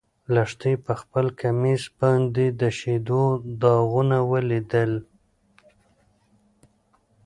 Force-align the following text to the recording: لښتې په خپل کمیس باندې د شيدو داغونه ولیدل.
لښتې 0.33 0.73
په 0.85 0.93
خپل 1.01 1.25
کمیس 1.39 1.83
باندې 1.99 2.45
د 2.59 2.61
شيدو 2.77 3.23
داغونه 3.61 4.17
ولیدل. 4.31 4.91